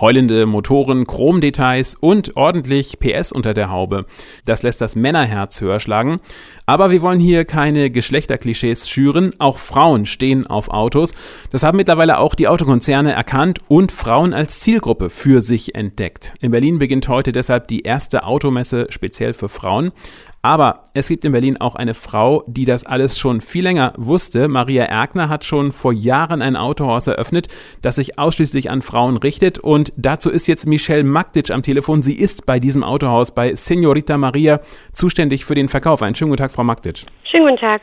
Heulende 0.00 0.46
Motoren, 0.46 1.06
Chromdetails 1.06 1.96
und 1.96 2.36
ordentlich 2.36 2.98
PS 3.00 3.32
unter 3.32 3.54
der 3.54 3.70
Haube. 3.70 4.06
Das 4.44 4.62
lässt 4.62 4.80
das 4.80 4.94
Männerherz 4.94 5.60
höher 5.60 5.80
schlagen. 5.80 6.20
Aber 6.66 6.90
wir 6.90 7.02
wollen 7.02 7.18
hier 7.20 7.44
keine 7.44 7.90
Geschlechterklischees 7.90 8.88
schüren. 8.88 9.32
Auch 9.38 9.58
Frauen 9.58 10.06
stehen 10.06 10.46
auf 10.46 10.68
Autos. 10.68 11.14
Das 11.50 11.62
haben 11.62 11.76
mittlerweile 11.76 12.18
auch 12.18 12.34
die 12.34 12.46
Autokonzerne 12.48 13.12
erkannt 13.12 13.58
und 13.68 13.90
Frauen 13.90 14.34
als 14.34 14.60
Zielgruppe 14.60 15.10
für 15.10 15.40
sich 15.40 15.74
entdeckt. 15.74 16.34
In 16.40 16.50
Berlin 16.52 16.78
beginnt 16.78 17.08
heute 17.08 17.32
deshalb 17.32 17.68
die 17.68 17.80
erste 17.80 18.24
Automesse 18.24 18.86
speziell 18.90 19.32
für 19.32 19.48
Frauen. 19.48 19.92
Aber 20.40 20.84
es 20.94 21.08
gibt 21.08 21.24
in 21.24 21.32
Berlin 21.32 21.60
auch 21.60 21.74
eine 21.74 21.94
Frau, 21.94 22.44
die 22.46 22.64
das 22.64 22.84
alles 22.86 23.18
schon 23.18 23.40
viel 23.40 23.64
länger 23.64 23.92
wusste. 23.96 24.46
Maria 24.46 24.84
Erkner 24.84 25.28
hat 25.28 25.44
schon 25.44 25.72
vor 25.72 25.92
Jahren 25.92 26.42
ein 26.42 26.54
Autohaus 26.54 27.08
eröffnet, 27.08 27.48
das 27.82 27.96
sich 27.96 28.18
ausschließlich 28.20 28.70
an 28.70 28.80
Frauen 28.80 29.16
richtet. 29.16 29.58
Und 29.58 29.92
dazu 29.96 30.30
ist 30.30 30.46
jetzt 30.46 30.66
Michelle 30.66 31.02
Magdic 31.02 31.50
am 31.50 31.62
Telefon. 31.62 32.02
Sie 32.02 32.14
ist 32.14 32.46
bei 32.46 32.60
diesem 32.60 32.84
Autohaus 32.84 33.32
bei 33.32 33.54
Senorita 33.54 34.16
Maria 34.16 34.60
zuständig 34.92 35.44
für 35.44 35.56
den 35.56 35.68
Verkauf. 35.68 36.02
Einen 36.02 36.14
schönen 36.14 36.30
guten 36.30 36.42
Tag, 36.42 36.52
Frau 36.52 36.62
Magdic. 36.62 37.06
Schönen 37.24 37.44
guten 37.44 37.58
Tag. 37.58 37.82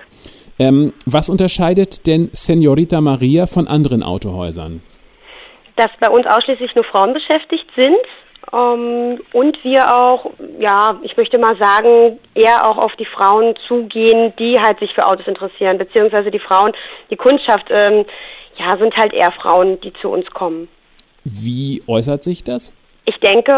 Ähm, 0.57 0.93
was 1.05 1.27
unterscheidet 1.27 2.07
denn 2.07 2.29
Senorita 2.31 3.01
Maria 3.01 3.47
von 3.47 3.67
anderen 3.67 4.01
Autohäusern? 4.01 4.81
Dass 5.75 5.91
bei 5.99 6.09
uns 6.09 6.25
ausschließlich 6.25 6.73
nur 6.73 6.85
Frauen 6.85 7.13
beschäftigt 7.13 7.65
sind 7.75 7.97
ähm, 8.54 9.20
und 9.34 9.63
wir 9.63 9.94
auch, 9.94 10.31
ja, 10.59 10.99
ich 11.04 11.17
möchte 11.17 11.38
mal 11.38 11.58
sagen, 11.58 12.20
eher 12.34 12.68
auch 12.68 12.77
auf 12.77 12.95
die 12.95 13.05
Frauen 13.05 13.55
zugehen, 13.68 14.34
die 14.37 14.60
halt 14.60 14.79
sich 14.79 14.93
für 14.93 15.05
Autos 15.05 15.27
interessieren, 15.27 15.77
beziehungsweise 15.77 16.32
die 16.32 16.40
Frauen, 16.40 16.74
die 17.10 17.15
Kundschaft, 17.15 17.68
ähm, 17.70 18.05
ja, 18.57 18.77
sind 18.77 18.96
halt 18.96 19.13
eher 19.13 19.32
Frauen, 19.32 19.79
die 19.82 19.93
zu 19.93 20.10
uns 20.10 20.29
kommen. 20.32 20.68
Wie 21.24 21.84
äußert 21.87 22.24
sich 22.24 22.43
das? 22.43 22.71
Ich 23.05 23.20
denke, 23.20 23.52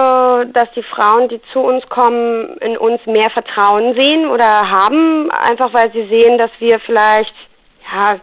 dass 0.54 0.70
die 0.76 0.84
Frauen, 0.84 1.30
die 1.30 1.40
zu 1.54 1.60
uns 1.60 1.88
kommen, 1.88 2.58
in 2.58 2.78
uns 2.78 3.06
mehr 3.06 3.30
Vertrauen 3.30 3.94
sehen 3.96 4.28
oder 4.28 4.70
haben, 4.70 5.32
einfach 5.32 5.74
weil 5.74 5.92
sie 5.94 6.08
sehen, 6.08 6.38
dass 6.38 6.52
wir 6.60 6.80
vielleicht, 6.80 7.34
ja, 7.92 8.20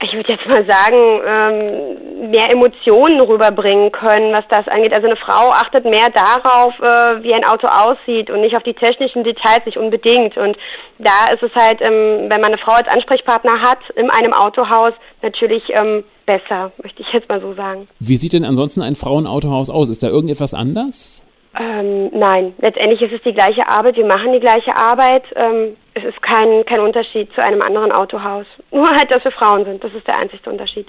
ich 0.00 0.12
würde 0.12 0.32
jetzt 0.32 0.46
mal 0.46 0.64
sagen, 0.64 1.20
ähm, 1.26 2.30
mehr 2.30 2.50
Emotionen 2.50 3.20
rüberbringen 3.20 3.90
können, 3.90 4.32
was 4.32 4.44
das 4.48 4.68
angeht. 4.68 4.92
Also 4.92 5.08
eine 5.08 5.16
Frau 5.16 5.50
achtet 5.50 5.84
mehr 5.84 6.08
darauf, 6.10 6.78
äh, 6.78 7.22
wie 7.22 7.34
ein 7.34 7.44
Auto 7.44 7.66
aussieht 7.66 8.30
und 8.30 8.40
nicht 8.40 8.56
auf 8.56 8.62
die 8.62 8.74
technischen 8.74 9.24
Details, 9.24 9.66
nicht 9.66 9.76
unbedingt. 9.76 10.36
Und 10.36 10.56
da 10.98 11.32
ist 11.32 11.42
es 11.42 11.52
halt, 11.54 11.80
ähm, 11.80 12.28
wenn 12.28 12.40
man 12.40 12.52
eine 12.52 12.58
Frau 12.58 12.72
als 12.72 12.86
Ansprechpartner 12.86 13.60
hat 13.60 13.78
in 13.96 14.08
einem 14.10 14.32
Autohaus, 14.32 14.92
natürlich 15.22 15.64
ähm, 15.70 16.04
besser, 16.26 16.70
möchte 16.80 17.02
ich 17.02 17.12
jetzt 17.12 17.28
mal 17.28 17.40
so 17.40 17.54
sagen. 17.54 17.88
Wie 17.98 18.16
sieht 18.16 18.34
denn 18.34 18.44
ansonsten 18.44 18.82
ein 18.82 18.94
Frauenautohaus 18.94 19.68
aus? 19.68 19.88
Ist 19.88 20.04
da 20.04 20.08
irgendetwas 20.08 20.54
anders? 20.54 21.24
Ähm, 21.58 22.10
nein, 22.12 22.54
letztendlich 22.58 23.02
ist 23.02 23.12
es 23.12 23.22
die 23.22 23.32
gleiche 23.32 23.66
Arbeit. 23.68 23.96
Wir 23.96 24.06
machen 24.06 24.32
die 24.32 24.40
gleiche 24.40 24.76
Arbeit. 24.76 25.24
Es 25.98 26.04
ist 26.04 26.22
kein, 26.22 26.64
kein 26.64 26.80
Unterschied 26.80 27.28
zu 27.34 27.42
einem 27.42 27.62
anderen 27.62 27.90
Autohaus. 27.92 28.46
Nur 28.70 28.88
halt, 28.88 29.10
dass 29.10 29.24
wir 29.24 29.32
Frauen 29.32 29.64
sind. 29.64 29.82
Das 29.82 29.92
ist 29.92 30.06
der 30.06 30.18
einzige 30.18 30.48
Unterschied. 30.48 30.86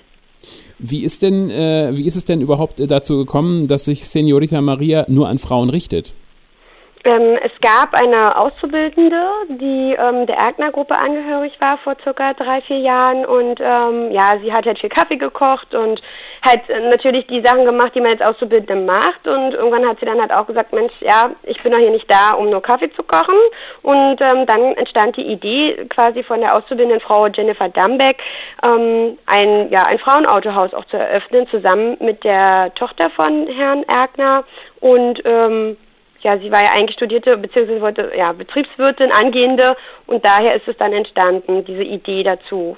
Wie 0.77 1.03
ist 1.03 1.21
denn, 1.21 1.49
äh, 1.49 1.89
wie 1.93 2.05
ist 2.05 2.15
es 2.15 2.25
denn 2.25 2.41
überhaupt 2.41 2.79
dazu 2.79 3.17
gekommen, 3.17 3.67
dass 3.67 3.85
sich 3.85 4.05
Senorita 4.05 4.61
Maria 4.61 5.05
nur 5.07 5.27
an 5.27 5.37
Frauen 5.37 5.69
richtet? 5.69 6.13
Ähm, 7.05 7.37
es 7.41 7.51
gab 7.61 7.93
eine 7.93 8.37
Auszubildende, 8.37 9.21
die 9.47 9.95
ähm, 9.97 10.25
der 10.27 10.35
Erkner-Gruppe 10.35 10.97
angehörig 10.97 11.53
war 11.61 11.77
vor 11.77 11.95
circa 12.03 12.33
drei, 12.33 12.59
vier 12.61 12.79
Jahren 12.79 13.25
und 13.25 13.61
ähm, 13.61 14.11
ja, 14.11 14.37
sie 14.43 14.51
hat 14.51 14.65
halt 14.65 14.79
viel 14.79 14.89
Kaffee 14.89 15.15
gekocht 15.15 15.73
und 15.73 16.01
halt 16.43 16.61
natürlich 16.89 17.25
die 17.27 17.41
Sachen 17.41 17.63
gemacht, 17.63 17.93
die 17.95 18.01
man 18.01 18.11
als 18.11 18.21
Auszubildende 18.21 18.75
macht 18.75 19.25
und 19.25 19.53
irgendwann 19.53 19.87
hat 19.87 19.99
sie 20.01 20.05
dann 20.05 20.19
halt 20.19 20.33
auch 20.33 20.45
gesagt, 20.45 20.73
Mensch, 20.73 20.91
ja, 20.99 21.31
ich 21.43 21.61
bin 21.63 21.71
doch 21.71 21.79
hier 21.79 21.91
nicht 21.91 22.11
da, 22.11 22.33
um 22.33 22.49
nur 22.49 22.61
Kaffee 22.61 22.91
zu 22.91 23.03
kochen 23.03 23.35
und 23.81 24.19
ähm, 24.19 24.45
dann 24.45 24.73
entstand 24.75 25.15
die 25.15 25.25
Idee 25.25 25.85
quasi 25.89 26.21
von 26.23 26.41
der 26.41 26.53
auszubildenden 26.53 26.99
Frau 26.99 27.27
Jennifer 27.27 27.69
Dambeck, 27.69 28.17
ähm, 28.61 29.17
ein, 29.25 29.69
ja, 29.69 29.85
ein 29.85 29.99
Frauenautohaus 29.99 30.73
auch 30.73 30.85
zu 30.85 30.97
eröffnen, 30.97 31.47
zusammen 31.47 31.95
mit 32.01 32.25
der 32.25 32.73
Tochter 32.75 33.09
von 33.09 33.47
Herrn 33.47 33.83
Erkner 33.83 34.43
und 34.81 35.21
ähm, 35.23 35.77
ja, 36.23 36.37
sie 36.37 36.51
war 36.51 36.63
ja 36.63 36.71
eigentlich 36.71 36.95
studierte 36.95 37.37
bzw. 37.37 37.81
wollte 37.81 38.11
ja 38.17 38.31
Betriebswirtin, 38.33 39.11
angehende 39.11 39.75
und 40.07 40.23
daher 40.23 40.55
ist 40.55 40.67
es 40.67 40.77
dann 40.77 40.93
entstanden, 40.93 41.65
diese 41.65 41.83
Idee 41.83 42.23
dazu. 42.23 42.77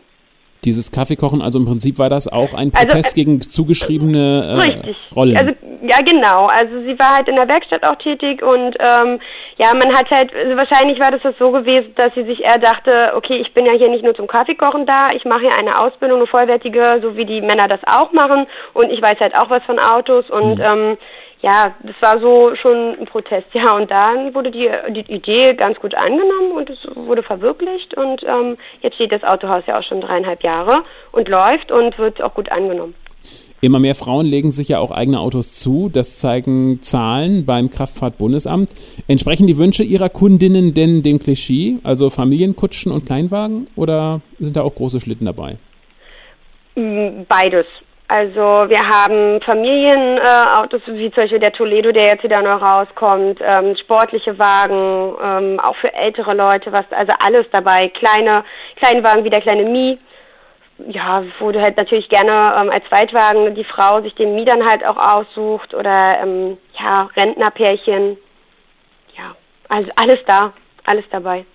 Dieses 0.63 0.91
Kaffeekochen, 0.91 1.41
also 1.41 1.57
im 1.57 1.65
Prinzip 1.65 1.97
war 1.97 2.09
das 2.09 2.27
auch 2.27 2.53
ein 2.53 2.71
also, 2.71 2.87
Protest 2.87 3.05
also, 3.05 3.15
gegen 3.15 3.41
zugeschriebene 3.41 4.43
äh, 4.45 4.53
richtig. 4.61 4.97
Rollen. 5.15 5.35
Also 5.35 5.53
ja 5.81 5.97
genau, 6.05 6.45
also 6.45 6.81
sie 6.81 6.99
war 6.99 7.15
halt 7.15 7.27
in 7.27 7.35
der 7.35 7.47
Werkstatt 7.47 7.83
auch 7.83 7.95
tätig 7.95 8.43
und 8.43 8.77
ähm, 8.79 9.19
ja, 9.57 9.73
man 9.73 9.91
hat 9.95 10.11
halt, 10.11 10.31
also 10.35 10.55
wahrscheinlich 10.55 10.99
war 10.99 11.09
das, 11.09 11.23
das 11.23 11.33
so 11.39 11.49
gewesen, 11.49 11.95
dass 11.95 12.13
sie 12.13 12.23
sich 12.23 12.43
eher 12.43 12.59
dachte, 12.59 13.13
okay, 13.15 13.37
ich 13.37 13.51
bin 13.55 13.65
ja 13.65 13.71
hier 13.71 13.89
nicht 13.89 14.03
nur 14.03 14.13
zum 14.13 14.27
Kaffeekochen 14.27 14.85
da, 14.85 15.07
ich 15.15 15.25
mache 15.25 15.41
hier 15.41 15.55
eine 15.55 15.79
Ausbildung, 15.79 16.19
eine 16.19 16.27
vollwertige, 16.27 16.99
so 17.01 17.17
wie 17.17 17.25
die 17.25 17.41
Männer 17.41 17.67
das 17.67 17.79
auch 17.87 18.11
machen 18.11 18.45
und 18.73 18.91
ich 18.91 19.01
weiß 19.01 19.19
halt 19.19 19.35
auch 19.35 19.49
was 19.49 19.63
von 19.63 19.79
Autos 19.79 20.29
und 20.29 20.59
mhm. 20.59 20.63
ähm, 20.63 20.97
ja, 21.41 21.73
das 21.83 21.95
war 22.01 22.19
so 22.19 22.55
schon 22.55 22.99
ein 22.99 23.05
Protest, 23.05 23.47
ja. 23.53 23.75
Und 23.75 23.91
dann 23.91 24.33
wurde 24.33 24.51
die, 24.51 24.69
die 24.91 25.11
Idee 25.11 25.53
ganz 25.53 25.79
gut 25.79 25.95
angenommen 25.95 26.51
und 26.55 26.69
es 26.69 26.79
wurde 26.95 27.23
verwirklicht 27.23 27.95
und 27.95 28.23
ähm, 28.23 28.57
jetzt 28.81 28.95
steht 28.95 29.11
das 29.11 29.23
Autohaus 29.23 29.63
ja 29.67 29.79
auch 29.79 29.83
schon 29.83 30.01
dreieinhalb 30.01 30.43
Jahre 30.43 30.83
und 31.11 31.27
läuft 31.27 31.71
und 31.71 31.97
wird 31.97 32.21
auch 32.21 32.33
gut 32.33 32.51
angenommen. 32.51 32.95
Immer 33.63 33.77
mehr 33.77 33.93
Frauen 33.93 34.25
legen 34.25 34.49
sich 34.49 34.69
ja 34.69 34.79
auch 34.79 34.89
eigene 34.89 35.19
Autos 35.19 35.59
zu. 35.59 35.87
Das 35.93 36.17
zeigen 36.17 36.81
Zahlen 36.81 37.45
beim 37.45 37.69
Kraftfahrtbundesamt. 37.69 38.71
Entsprechen 39.07 39.45
die 39.45 39.57
Wünsche 39.57 39.83
Ihrer 39.83 40.09
Kundinnen 40.09 40.73
denn 40.73 41.03
dem 41.03 41.19
Klischee, 41.19 41.77
also 41.83 42.09
Familienkutschen 42.09 42.91
und 42.91 43.05
Kleinwagen, 43.05 43.67
oder 43.75 44.21
sind 44.39 44.57
da 44.57 44.63
auch 44.63 44.73
große 44.73 44.99
Schlitten 44.99 45.25
dabei? 45.25 45.57
Beides. 46.73 47.67
Also 48.11 48.67
wir 48.67 48.89
haben 48.89 49.39
Familienautos, 49.39 50.81
äh, 50.85 50.97
wie 50.97 51.09
zum 51.11 51.23
Beispiel 51.23 51.39
der 51.39 51.53
Toledo, 51.53 51.93
der 51.93 52.07
jetzt 52.07 52.25
wieder 52.25 52.41
noch 52.41 52.61
rauskommt, 52.61 53.39
ähm, 53.41 53.77
sportliche 53.77 54.37
Wagen, 54.37 55.15
ähm, 55.23 55.59
auch 55.61 55.77
für 55.77 55.93
ältere 55.93 56.33
Leute, 56.33 56.73
was 56.73 56.83
also 56.89 57.13
alles 57.23 57.45
dabei, 57.53 57.87
kleine 57.87 58.43
Kleinwagen 58.75 59.23
wie 59.23 59.29
der 59.29 59.39
kleine 59.39 59.63
Mi. 59.63 59.97
Ja, 60.89 61.23
wo 61.39 61.53
du 61.53 61.61
halt 61.61 61.77
natürlich 61.77 62.09
gerne 62.09 62.53
ähm, 62.59 62.69
als 62.69 62.83
Zweitwagen 62.89 63.55
die 63.55 63.63
Frau 63.63 64.01
sich 64.01 64.13
den 64.15 64.35
Mi 64.35 64.43
dann 64.43 64.69
halt 64.69 64.85
auch 64.85 64.97
aussucht 64.97 65.73
oder 65.73 66.17
ähm, 66.21 66.57
ja, 66.77 67.03
Rentnerpärchen. 67.15 68.17
Ja, 69.17 69.35
also 69.69 69.89
alles 69.95 70.19
da, 70.27 70.51
alles 70.83 71.05
dabei. 71.11 71.45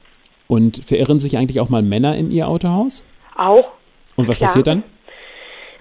Und 0.48 0.82
verirren 0.82 1.18
sich 1.18 1.36
eigentlich 1.36 1.60
auch 1.60 1.68
mal 1.68 1.82
Männer 1.82 2.16
in 2.16 2.30
ihr 2.30 2.48
Autohaus? 2.48 3.04
Auch. 3.36 3.72
Und 4.16 4.26
was 4.26 4.38
Klar. 4.38 4.48
passiert 4.48 4.68
dann? 4.68 4.84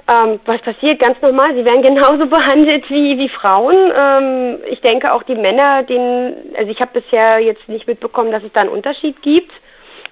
Ähm, 0.07 0.39
was 0.45 0.61
passiert? 0.61 0.99
Ganz 0.99 1.19
normal. 1.21 1.55
Sie 1.55 1.65
werden 1.65 1.81
genauso 1.81 2.25
behandelt 2.27 2.89
wie, 2.89 3.17
wie 3.17 3.29
Frauen. 3.29 3.75
Ähm, 3.95 4.59
ich 4.69 4.81
denke 4.81 5.11
auch 5.11 5.23
die 5.23 5.35
Männer, 5.35 5.83
denen, 5.83 6.55
also 6.57 6.71
ich 6.71 6.79
habe 6.79 7.01
bisher 7.01 7.39
jetzt 7.39 7.67
nicht 7.67 7.87
mitbekommen, 7.87 8.31
dass 8.31 8.43
es 8.43 8.53
da 8.53 8.61
einen 8.61 8.69
Unterschied 8.69 9.21
gibt. 9.21 9.51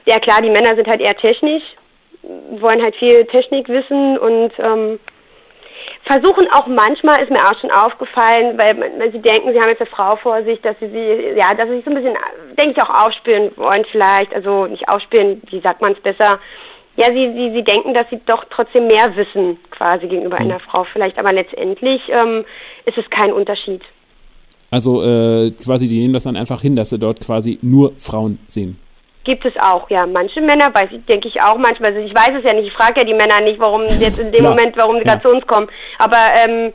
Ja 0.06 0.20
klar, 0.20 0.42
die 0.42 0.50
Männer 0.50 0.76
sind 0.76 0.88
halt 0.88 1.00
eher 1.00 1.16
technisch, 1.16 1.64
wollen 2.60 2.82
halt 2.82 2.96
viel 2.96 3.26
Technik 3.26 3.70
wissen 3.70 4.18
und 4.18 4.52
ähm, 4.58 5.00
versuchen 6.06 6.52
auch 6.52 6.68
manchmal, 6.68 7.22
ist 7.22 7.32
mir 7.32 7.46
auch 7.46 7.58
schon 7.60 7.72
aufgefallen, 7.72 8.58
weil 8.58 8.78
wenn 8.80 9.12
sie 9.12 9.22
denken, 9.22 9.54
sie 9.54 9.62
haben 9.62 9.70
jetzt 9.70 9.82
eine 9.82 9.90
Frau 9.90 10.16
vor 10.18 10.44
sich, 10.44 10.60
dass 10.62 10.78
sie 10.80 10.90
sie, 10.90 11.38
ja, 11.38 11.54
dass 11.54 11.70
sie 11.70 11.76
sich 11.76 11.86
so 11.86 11.92
ein 11.92 11.96
bisschen, 11.96 12.18
denke 12.58 12.72
ich, 12.76 12.84
auch 12.84 13.06
aufspüren 13.06 13.52
wollen 13.56 13.86
vielleicht, 13.92 14.34
also 14.34 14.66
nicht 14.66 14.90
aufspüren, 14.90 15.42
wie 15.50 15.62
sagt 15.62 15.82
man 15.82 15.94
es 15.94 16.00
besser, 16.02 16.40
ja, 16.96 17.08
sie, 17.08 17.34
sie, 17.34 17.52
sie 17.54 17.64
denken, 17.64 17.94
dass 17.94 18.10
sie 18.10 18.20
doch 18.26 18.46
trotzdem 18.50 18.88
mehr 18.88 19.16
wissen 19.16 19.58
quasi 19.72 20.08
gegenüber 20.08 20.40
mhm. 20.40 20.52
einer 20.52 20.60
Frau 20.60 20.84
vielleicht, 20.84 21.18
aber 21.18 21.34
letztendlich 21.34 22.02
ähm, 22.10 22.46
ist 22.86 22.98
es 22.98 23.10
kein 23.10 23.32
Unterschied. 23.34 23.82
Also 24.70 25.04
äh, 25.04 25.52
quasi, 25.52 25.88
die 25.88 26.00
nehmen 26.00 26.14
das 26.14 26.24
dann 26.24 26.36
einfach 26.36 26.62
hin, 26.62 26.76
dass 26.76 26.90
sie 26.90 27.00
dort 27.00 27.20
quasi 27.20 27.60
nur 27.62 27.94
Frauen 27.98 28.40
sehen. 28.48 28.80
Gibt 29.24 29.46
es 29.46 29.54
auch, 29.58 29.90
ja. 29.90 30.06
Manche 30.06 30.42
Männer, 30.42 30.74
weiß 30.74 30.90
ich, 30.92 31.06
denke 31.06 31.28
ich 31.28 31.42
auch 31.42 31.58
manchmal. 31.58 31.94
Also 31.94 32.06
ich 32.06 32.14
weiß 32.14 32.32
es 32.40 32.44
ja 32.44 32.54
nicht, 32.54 32.68
ich 32.68 32.74
frage 32.74 33.00
ja 33.00 33.06
die 33.06 33.14
Männer 33.14 33.40
nicht, 33.42 33.60
warum 33.60 33.84
jetzt 33.86 34.20
in 34.20 34.32
dem 34.32 34.44
Moment, 34.44 34.76
warum 34.76 34.96
sie 34.96 35.04
ja. 35.04 35.12
gerade 35.14 35.22
zu 35.22 35.30
uns 35.30 35.48
kommen. 35.48 35.68
Aber 36.00 36.18
ähm, 36.46 36.74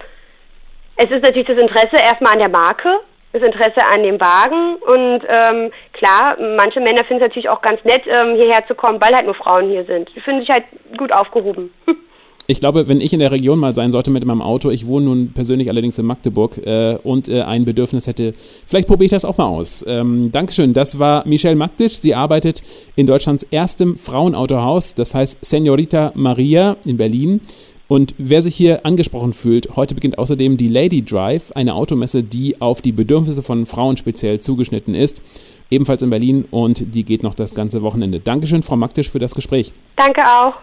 es 0.96 1.10
ist 1.10 1.22
natürlich 1.22 1.48
das 1.48 1.58
Interesse 1.58 1.96
erstmal 1.96 2.34
an 2.34 2.38
der 2.38 2.48
Marke 2.48 3.00
das 3.32 3.42
Interesse 3.42 3.84
an 3.92 4.02
dem 4.02 4.20
Wagen 4.20 4.76
und 4.76 5.20
ähm, 5.28 5.70
klar, 5.92 6.36
manche 6.56 6.80
Männer 6.80 7.04
finden 7.04 7.22
es 7.22 7.28
natürlich 7.28 7.48
auch 7.48 7.60
ganz 7.60 7.84
nett, 7.84 8.02
ähm, 8.06 8.36
hierher 8.36 8.66
zu 8.66 8.74
kommen, 8.74 9.00
weil 9.00 9.14
halt 9.14 9.26
nur 9.26 9.34
Frauen 9.34 9.68
hier 9.68 9.84
sind. 9.84 10.10
Die 10.16 10.20
finden 10.20 10.40
sich 10.40 10.50
halt 10.50 10.64
gut 10.96 11.12
aufgehoben. 11.12 11.72
Ich 12.50 12.60
glaube, 12.60 12.88
wenn 12.88 13.02
ich 13.02 13.12
in 13.12 13.18
der 13.18 13.30
Region 13.30 13.58
mal 13.58 13.74
sein 13.74 13.90
sollte 13.90 14.10
mit 14.10 14.24
meinem 14.24 14.40
Auto, 14.40 14.70
ich 14.70 14.86
wohne 14.86 15.04
nun 15.04 15.32
persönlich 15.34 15.68
allerdings 15.68 15.98
in 15.98 16.06
Magdeburg 16.06 16.56
äh, 16.56 16.96
und 17.04 17.28
äh, 17.28 17.42
ein 17.42 17.66
Bedürfnis 17.66 18.06
hätte, 18.06 18.32
vielleicht 18.64 18.88
probiere 18.88 19.04
ich 19.04 19.10
das 19.10 19.26
auch 19.26 19.36
mal 19.36 19.48
aus. 19.48 19.84
Ähm, 19.86 20.32
Dankeschön, 20.32 20.72
das 20.72 20.98
war 20.98 21.28
Michelle 21.28 21.56
Magdisch. 21.56 22.00
Sie 22.00 22.14
arbeitet 22.14 22.62
in 22.96 23.06
Deutschlands 23.06 23.42
erstem 23.42 23.98
Frauenautohaus, 23.98 24.94
das 24.94 25.14
heißt 25.14 25.44
Senorita 25.44 26.12
Maria 26.14 26.78
in 26.86 26.96
Berlin. 26.96 27.42
Und 27.88 28.14
wer 28.18 28.42
sich 28.42 28.54
hier 28.54 28.84
angesprochen 28.84 29.32
fühlt, 29.32 29.74
heute 29.74 29.94
beginnt 29.94 30.18
außerdem 30.18 30.58
die 30.58 30.68
Lady 30.68 31.02
Drive, 31.02 31.50
eine 31.52 31.74
Automesse, 31.74 32.22
die 32.22 32.60
auf 32.60 32.82
die 32.82 32.92
Bedürfnisse 32.92 33.42
von 33.42 33.64
Frauen 33.64 33.96
speziell 33.96 34.40
zugeschnitten 34.40 34.94
ist. 34.94 35.22
Ebenfalls 35.70 36.02
in 36.02 36.10
Berlin 36.10 36.44
und 36.50 36.94
die 36.94 37.04
geht 37.04 37.22
noch 37.22 37.34
das 37.34 37.54
ganze 37.54 37.82
Wochenende. 37.82 38.20
Dankeschön, 38.20 38.62
Frau 38.62 38.76
Magdisch, 38.76 39.10
für 39.10 39.18
das 39.18 39.34
Gespräch. 39.34 39.72
Danke 39.96 40.20
auch. 40.22 40.54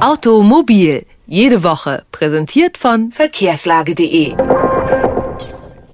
Automobil, 0.00 1.04
jede 1.26 1.62
Woche, 1.62 2.04
präsentiert 2.10 2.78
von 2.78 3.12
verkehrslage.de. 3.12 4.34